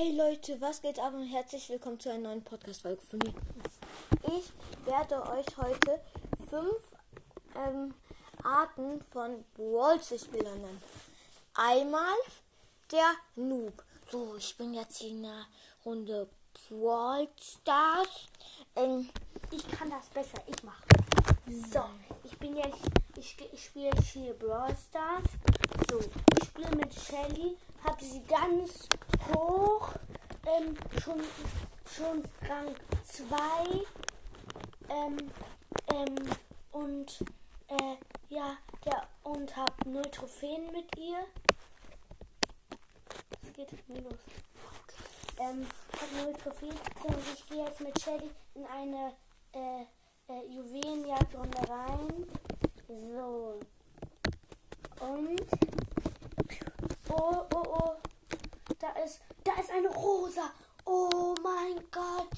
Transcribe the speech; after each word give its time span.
Hey 0.00 0.12
Leute, 0.12 0.60
was 0.60 0.80
geht 0.80 1.00
ab 1.00 1.12
und 1.12 1.26
herzlich 1.26 1.68
willkommen 1.70 1.98
zu 1.98 2.08
einer 2.08 2.28
neuen 2.28 2.44
Podcast-Folge 2.44 3.02
von 3.02 3.18
mir. 3.18 3.34
Ich 4.28 4.52
werde 4.86 5.20
euch 5.28 5.56
heute 5.56 6.00
fünf 6.48 6.78
ähm, 7.56 7.92
Arten 8.44 9.02
von 9.10 9.44
Brawl-Spielern 9.54 10.60
nennen. 10.60 10.80
Einmal 11.54 12.14
der 12.92 13.10
Noob. 13.34 13.82
So, 14.08 14.36
ich 14.36 14.56
bin 14.56 14.72
jetzt 14.72 15.02
in 15.02 15.24
der 15.24 15.46
Runde 15.84 16.28
Brawl 16.68 17.26
Stars. 17.40 18.28
Ähm, 18.76 19.10
Ich 19.50 19.66
kann 19.68 19.90
das 19.90 20.06
besser, 20.10 20.40
ich 20.46 20.62
mache. 20.62 20.84
So, 21.72 21.82
ich 22.22 22.38
bin 22.38 22.56
jetzt, 22.56 22.78
ich, 23.16 23.36
ich 23.52 23.64
spiele 23.64 23.90
hier 24.12 24.34
Brawl 24.34 24.76
Stars. 24.76 25.24
So, 25.90 25.98
ich 25.98 26.44
spiele 26.46 26.76
mit 26.76 26.94
Shelly, 26.94 27.56
habe 27.82 28.04
sie 28.04 28.22
ganz 28.28 28.88
hoch, 29.34 29.92
ähm, 30.46 30.76
schon, 31.02 31.20
schon 31.84 32.24
Rang 32.48 32.74
2. 33.04 33.36
Ähm, 34.90 35.16
ähm, 35.92 36.16
und, 36.72 37.24
äh, 37.68 37.96
ja, 38.28 38.56
der, 38.84 39.06
und 39.22 39.56
hab 39.56 39.86
null 39.86 40.10
Trophäen 40.10 40.70
mit 40.72 40.96
ihr. 40.96 41.24
Es 43.42 43.52
geht 43.52 43.88
minus. 43.88 44.18
Ähm, 45.38 45.66
hab 45.92 46.24
null 46.24 46.32
Trophäen. 46.34 46.76
Und 47.04 47.18
ich 47.34 47.46
gehe 47.46 47.64
jetzt 47.64 47.80
mit 47.80 48.00
Shelly 48.00 48.30
in 48.54 48.66
eine, 48.66 49.12
äh, 49.52 49.84
äh, 50.28 50.46
Juwelenjagdrunde 50.46 51.58
rein. 51.68 52.26
So. 52.86 53.60
Und. 55.00 55.42
Oh, 57.10 57.46
oh, 57.54 57.62
oh. 57.66 58.07
Da 58.78 58.90
ist. 59.04 59.20
Da 59.44 59.54
ist 59.60 59.70
eine 59.70 59.88
Rosa. 59.88 60.50
Oh 60.84 61.34
mein 61.42 61.84
Gott. 61.90 62.28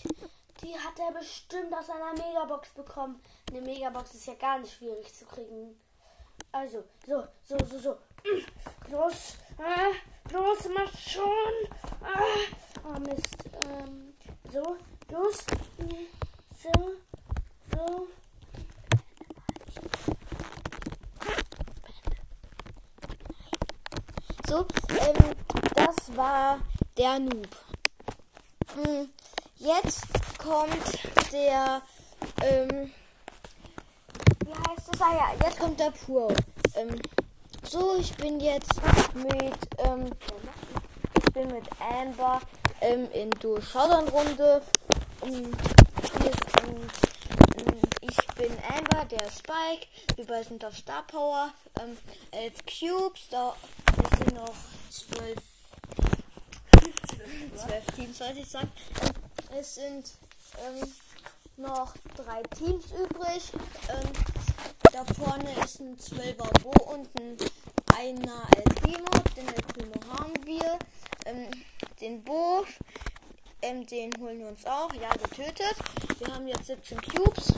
Die 0.62 0.78
hat 0.78 0.98
er 0.98 1.12
bestimmt 1.12 1.72
aus 1.72 1.88
einer 1.88 2.12
Megabox 2.12 2.70
bekommen. 2.70 3.20
Eine 3.50 3.62
Megabox 3.62 4.14
ist 4.14 4.26
ja 4.26 4.34
gar 4.34 4.58
nicht 4.58 4.74
schwierig 4.74 5.14
zu 5.14 5.24
kriegen. 5.24 5.78
Also, 6.52 6.84
so, 7.06 7.24
so, 7.48 7.56
so, 7.64 7.78
so. 7.78 7.98
Los. 8.90 9.36
Äh, 9.58 10.32
los, 10.32 10.68
mach 10.74 10.98
schon. 10.98 11.24
Ah, 12.02 12.20
oh 12.84 12.98
Mist. 13.00 13.36
Ähm, 13.66 14.14
so, 14.52 14.76
los. 15.10 15.44
So, 16.62 16.92
so. 17.72 18.08
so, 24.46 24.66
ähm, 24.88 25.36
das 25.90 26.16
war 26.16 26.58
der 26.96 27.18
Noob. 27.18 27.48
Hm, 28.74 29.08
Jetzt 29.58 30.06
kommt 30.38 31.32
der, 31.32 31.82
ähm, 32.42 32.90
wie 34.46 34.52
heißt 34.52 34.88
das? 34.90 35.00
Ah 35.02 35.12
ja, 35.12 35.46
jetzt 35.46 35.58
kommt 35.58 35.78
der 35.78 35.90
Pro. 35.90 36.32
Ähm, 36.76 36.98
so, 37.62 37.96
ich 37.98 38.14
bin 38.14 38.40
jetzt 38.40 38.72
mit, 39.14 39.58
ähm, 39.78 40.10
ich 41.14 41.32
bin 41.34 41.48
mit 41.48 41.64
Amber 41.78 42.40
ähm, 42.80 43.06
in 43.12 43.28
Duo 43.32 43.60
Showdown 43.60 44.08
Runde. 44.08 44.62
Hier 45.22 45.40
ist, 45.42 46.46
ähm, 46.66 46.88
ähm, 47.58 47.80
ich 48.00 48.16
bin 48.34 48.56
Amber, 48.66 49.04
der 49.04 49.28
Spike. 49.30 49.86
Wir 50.16 50.26
beide 50.26 50.44
sind 50.48 50.64
auf 50.64 50.74
Star 50.74 51.02
Power. 51.06 51.52
Ähm, 51.82 51.98
elf 52.30 52.54
Cubes, 52.64 53.28
da 53.30 53.54
sind 54.16 54.34
noch 54.34 54.54
zwölf, 54.90 55.38
zwölf 57.56 57.86
Teams, 57.96 58.18
sollte 58.18 58.40
ich 58.40 58.48
sagen. 58.48 58.70
Es 59.58 59.74
sind 59.74 60.12
ähm, 60.66 60.88
noch 61.56 61.94
drei 62.16 62.42
Teams 62.56 62.86
übrig. 62.86 63.52
Ähm, 63.88 64.10
da 64.92 65.04
vorne 65.14 65.50
ist 65.64 65.80
ein 65.80 65.96
12er 65.96 66.62
Bo 66.62 66.70
und 66.92 67.08
ein 67.20 67.36
einer 68.00 68.42
El 68.56 68.62
Primo. 68.74 69.10
Den 69.36 69.48
El 69.48 69.62
Primo 69.62 69.94
haben 70.12 70.32
wir. 70.44 70.78
Ähm, 71.26 71.50
den 72.00 72.22
Bo, 72.22 72.64
ähm, 73.62 73.86
den 73.86 74.12
holen 74.18 74.38
wir 74.38 74.48
uns 74.48 74.64
auch. 74.64 74.92
Ja, 74.94 75.10
getötet. 75.10 75.76
Wir 76.18 76.34
haben 76.34 76.48
jetzt 76.48 76.66
17 76.66 77.00
Cubes. 77.02 77.52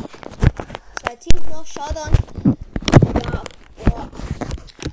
Zwei 1.02 1.16
Teams 1.16 1.46
noch. 1.48 1.66
Showdown. 1.66 2.12
Ja, 3.24 3.42
boah. 3.84 4.10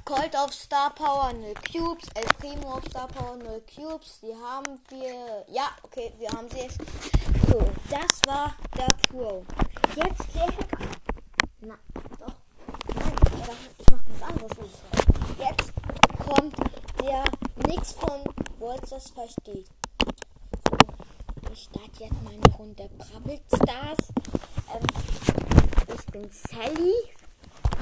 Colt 0.09 0.35
auf 0.35 0.51
Star 0.51 0.89
Power 0.95 1.31
0 1.33 1.53
Cubes. 1.71 2.09
El 2.15 2.25
Primo 2.39 2.73
auf 2.73 2.83
Star 2.89 3.07
Power 3.09 3.35
0 3.35 3.61
Cubes. 3.75 4.19
Die 4.21 4.33
haben 4.33 4.79
wir. 4.89 5.45
Ja, 5.47 5.69
okay, 5.83 6.11
wir 6.17 6.29
haben 6.29 6.49
sie 6.49 6.61
jetzt. 6.61 6.79
So, 7.47 7.59
das 7.91 8.19
war 8.25 8.55
der 8.75 8.91
Pro. 9.07 9.45
Jetzt 9.95 10.33
der. 10.33 10.47
Na, 11.61 11.77
doch. 12.17 12.33
Nein, 12.95 13.13
ich 13.77 13.91
mach, 13.91 13.99
was 14.07 14.29
anderes. 14.29 14.57
Jetzt 15.37 15.73
kommt 16.25 16.55
der 17.03 17.23
nix 17.67 17.91
von 17.91 18.23
Wolzers 18.57 19.11
versteht. 19.11 19.67
So, 20.71 21.53
ich 21.53 21.63
starte 21.65 22.05
jetzt 22.05 22.23
meine 22.23 22.55
Runde 22.57 22.89
Brabbel 22.97 23.39
Stars. 23.45 24.09
Ähm, 24.73 24.87
ich 25.95 26.05
bin 26.07 26.27
Sally. 26.31 26.95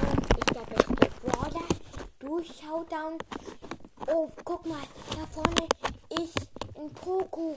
Und 0.02 0.26
ich 0.36 0.44
der 0.44 0.74
beste 0.74 1.10
Brawler. 1.22 1.64
Durch 2.20 2.57
Showdown. 2.68 3.16
Oh, 4.08 4.28
guck 4.44 4.66
mal, 4.66 4.82
da 5.12 5.24
vorne 5.32 5.66
ist 6.10 6.50
ein 6.76 6.92
Poco. 6.92 7.56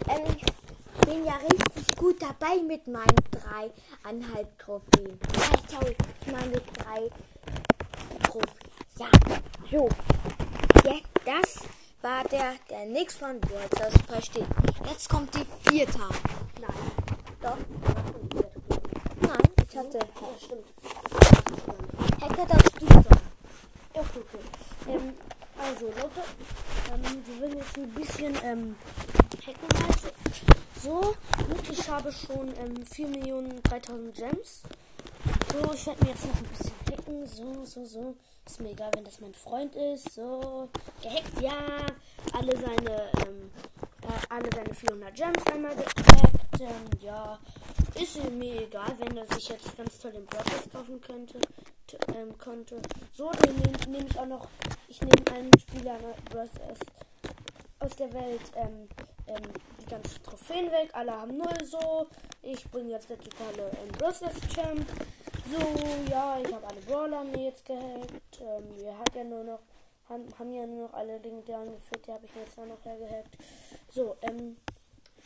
ähm, 0.10 0.36
bin 1.06 1.26
ja 1.26 1.36
richtig 1.50 1.96
gut 1.96 2.22
dabei 2.22 2.62
mit 2.68 2.86
meinen 2.88 3.16
dreieinhalb 3.32 4.60
Trophäen. 4.60 5.18
Ja, 5.38 5.80
sorry, 5.80 5.96
ich 6.26 6.32
meine 6.34 6.60
drei 6.60 7.10
Trophäen. 8.22 8.72
Ja, 9.00 9.08
so. 9.72 9.88
Das 11.32 11.60
war 12.02 12.26
der, 12.26 12.56
der 12.70 12.86
nix 12.88 13.16
von 13.16 13.40
Wolzers 13.50 13.94
versteht. 14.06 14.46
Jetzt 14.86 15.08
kommt 15.08 15.34
die 15.34 15.46
vierte. 15.70 15.98
Nein. 15.98 16.92
Doch. 17.42 17.58
Nein, 19.22 19.38
ich 19.70 19.78
hatte 19.78 20.00
Ja, 20.00 20.28
stimmt. 20.38 20.66
Hacker 22.22 22.46
darfst 22.46 22.82
du 22.82 22.86
sagen. 22.86 23.22
Ja, 23.96 24.02
okay, 24.02 24.20
okay. 24.20 24.90
Ähm, 24.90 25.14
also, 25.58 25.86
Leute, 25.86 26.22
ähm, 26.92 27.24
wir 27.26 27.42
werden 27.42 27.58
jetzt 27.60 27.78
ein 27.78 27.94
bisschen 27.94 28.36
ähm, 28.44 28.76
hacken 29.48 29.86
halt. 29.88 30.14
So, 30.84 31.16
gut, 31.48 31.70
ich 31.72 31.90
habe 31.90 32.12
schon 32.12 32.50
ähm, 32.58 32.84
4.3000 32.84 34.12
Gems. 34.12 34.64
So, 35.54 35.74
ich 35.74 35.88
werde 35.88 36.04
mir 36.04 36.10
jetzt 36.12 36.26
noch 36.26 36.36
ein 36.36 36.44
bisschen 36.44 36.81
hacken. 37.12 37.28
So, 37.28 37.66
so, 37.66 37.86
so. 37.86 38.16
Ist 38.46 38.60
mir 38.60 38.72
egal, 38.72 38.92
wenn 38.96 39.04
das 39.04 39.20
mein 39.20 39.34
Freund 39.34 39.76
ist. 39.76 40.12
So, 40.14 40.70
gehackt, 41.02 41.42
ja. 41.42 41.86
Alle 42.34 42.54
seine, 42.58 43.12
ähm, 43.28 43.52
äh, 44.02 44.34
alle 44.34 44.50
seine 44.54 44.74
400 44.74 45.16
Gems 45.16 45.46
einmal 45.52 45.76
gehackt. 45.76 46.60
Ähm, 46.60 47.00
ja, 47.02 47.40
ist 47.96 48.24
mir 48.32 48.64
egal, 48.64 48.94
wenn 49.00 49.18
er 49.18 49.26
sich 49.34 49.50
jetzt 49.50 49.76
ganz 49.78 49.98
toll 50.00 50.12
den 50.12 50.26
Broadcast 50.26 50.72
kaufen 50.72 51.00
könnte. 51.02 51.40
Ähm, 52.16 52.38
konnte. 52.38 52.82
So, 53.14 53.32
den 53.32 53.56
nehme 53.56 53.78
nehm 53.90 54.08
ich 54.10 54.20
auch 54.20 54.26
noch. 54.26 54.48
Ich 54.88 55.02
nehme 55.02 55.28
einen 55.34 55.60
Spieler 55.60 55.98
aus, 56.34 56.50
aus 57.80 57.96
der 57.98 58.14
Welt 58.14 58.42
ähm, 58.56 58.88
ähm, 59.28 59.52
die 59.82 59.86
ganzen 59.90 60.24
Trophäen 60.24 60.72
weg. 60.72 60.90
Alle 60.94 61.12
haben 61.12 61.38
null 61.38 61.66
so. 61.66 62.08
Ich 62.44 62.66
bin 62.70 62.90
jetzt 62.90 63.10
der 63.10 63.20
totale 63.20 63.72
ähm, 63.84 63.92
Brawlstars 63.98 64.36
Champ. 64.54 64.86
So, 65.52 66.12
ja, 66.12 66.40
ich 66.40 66.54
habe 66.54 66.68
alle 66.68 66.82
Brawler 66.82 67.24
mir 67.26 67.46
jetzt 67.46 67.66
gehackt. 67.66 68.40
Ähm, 68.42 68.64
wir 68.78 68.98
hat 68.98 69.14
ja 69.16 69.24
nur 69.24 69.44
noch, 69.44 69.60
haben, 70.08 70.26
haben 70.40 70.54
ja 70.54 70.66
nur 70.66 70.88
noch 70.88 70.94
alle 70.94 71.18
legendären 71.18 71.72
geführt. 71.72 72.08
Die 72.08 72.12
habe 72.12 72.26
ich 72.26 72.34
mir 72.36 72.42
jetzt 72.42 72.58
auch 72.58 72.66
noch 72.66 72.84
hergehackt. 72.86 73.38
So, 73.94 74.16
ähm, 74.22 74.56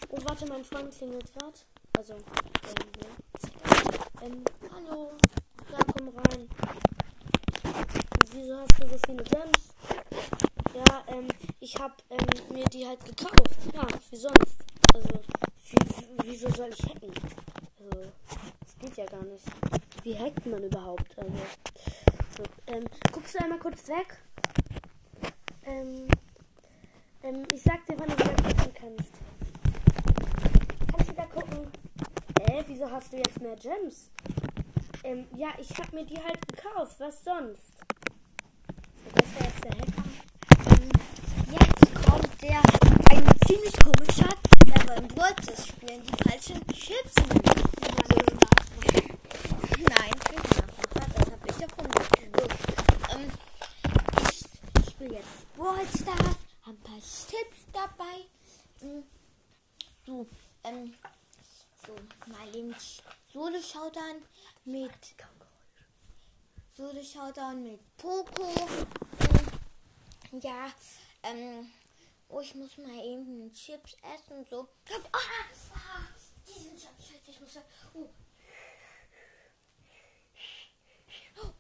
Oh, 0.09 0.17
warte, 0.23 0.45
mein 0.45 0.63
Freund 0.63 0.93
klingelt 0.95 1.31
gerade. 1.33 1.57
Also, 1.97 2.13
ähm, 2.13 2.91
ja. 3.01 4.25
Ähm, 4.25 4.43
hallo. 4.71 5.11
Ja, 5.71 5.79
komm 5.93 6.09
rein. 6.09 6.49
Wieso 8.31 8.57
hast 8.57 8.83
du 8.83 8.87
so 8.87 8.97
viele 9.05 9.23
Gems? 9.23 9.73
Ja, 10.73 11.03
ähm, 11.07 11.27
ich 11.59 11.75
hab 11.77 12.03
ähm, 12.09 12.53
mir 12.53 12.65
die 12.65 12.85
halt 12.85 13.03
gekauft. 13.05 13.57
Ja, 13.73 13.87
wie 14.09 14.17
sonst? 14.17 14.57
Also, 14.93 15.21
wie, 15.69 16.29
wieso 16.29 16.49
soll 16.49 16.69
ich 16.69 16.83
hacken? 16.83 17.11
Also, 17.79 18.11
das 18.61 18.77
geht 18.79 18.97
ja 18.97 19.05
gar 19.05 19.23
nicht. 19.23 19.45
Wie 20.05 20.15
hackt 20.19 20.45
man 20.45 20.63
überhaupt? 20.63 21.17
Also, 21.17 21.33
so, 22.37 22.43
ähm, 22.67 22.85
guckst 23.11 23.33
du 23.33 23.39
einmal 23.43 23.57
kurz 23.57 23.87
weg? 23.87 24.19
Ähm, 25.65 26.07
ähm, 27.23 27.41
ich 27.51 27.63
sag 27.63 27.83
dir, 27.87 27.97
wann 27.97 28.09
du 28.09 28.13
wieder 28.13 28.35
gucken 28.35 28.71
kannst. 28.75 29.11
Kannst 30.91 31.09
du 31.09 31.13
da 31.15 31.25
gucken? 31.25 31.71
Äh, 32.41 32.63
wieso 32.67 32.91
hast 32.91 33.13
du 33.13 33.17
jetzt 33.17 33.41
mehr 33.41 33.55
Gems? 33.55 34.11
Ähm, 35.03 35.25
ja, 35.35 35.47
ich 35.57 35.75
hab 35.75 35.91
mir 35.91 36.05
die 36.05 36.23
halt 36.23 36.39
gekauft. 36.49 36.99
Was 36.99 37.23
sonst? 37.23 37.73
Das 39.15 39.25
war 39.25 39.47
jetzt 39.47 39.63
der 39.63 39.71
Hacker. 39.71 40.03
Ähm, 40.83 40.89
jetzt 41.51 42.05
kommt 42.05 42.43
der 42.43 42.61
ein 43.09 43.25
ziemlich 43.47 43.73
komischer, 43.83 44.29
der 44.67 44.85
beim 44.85 45.09
Wurzel 45.17 45.57
spielen 45.57 46.03
die 46.03 46.29
falschen 46.29 46.67
Chips 46.67 47.15
nimmt. 47.33 47.55
Nein, 49.87 50.11
ich 50.15 50.57
nachmachen. 50.57 51.11
Das 51.15 51.31
habe 51.31 51.47
ich 51.47 51.61
erfunden. 51.61 51.93
So, 52.35 52.43
ähm, 53.15 53.29
ich 54.81 54.89
spiele 54.91 55.13
jetzt 55.15 55.35
Wallstars, 55.57 56.37
Chips 57.05 57.65
dabei. 57.71 58.25
Mm, 58.81 59.03
So, 60.05 60.27
ähm, 60.63 60.93
so, 61.85 61.95
mal 62.31 62.55
eben 62.55 62.75
Solo 63.31 63.61
Showdown 63.61 64.23
mit 64.65 64.91
Solo 66.75 67.03
Showdown 67.03 67.63
mit 67.63 67.79
Poco. 67.97 68.43
Mm, 70.31 70.39
Ja, 70.41 70.71
ähm, 71.23 71.71
oh, 72.29 72.41
ich 72.41 72.53
muss 72.55 72.77
mal 72.77 73.03
eben 73.03 73.51
Chips 73.53 73.95
essen, 74.13 74.45
so. 74.49 74.67
Ah, 75.11 75.19
ah, 75.73 76.07
diesen 76.47 76.77
Chips, 76.77 77.27
ich 77.27 77.39
muss, 77.39 77.57
oh. 77.93 78.09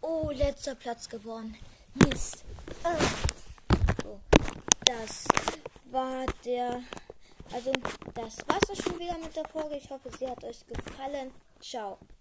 Oh, 0.01 0.31
letzter 0.31 0.75
Platz 0.75 1.07
gewonnen. 1.09 1.57
Mist. 1.95 2.43
Ah. 2.83 2.97
Das 4.85 5.25
war 5.91 6.25
der, 6.45 6.81
also, 7.51 7.71
das 8.13 8.37
war's 8.47 8.69
auch 8.69 8.83
schon 8.83 8.99
wieder 8.99 9.17
mit 9.17 9.35
der 9.35 9.45
Folge. 9.45 9.77
Ich 9.77 9.89
hoffe, 9.89 10.09
sie 10.17 10.27
hat 10.27 10.43
euch 10.43 10.65
gefallen. 10.67 11.31
Ciao. 11.59 11.97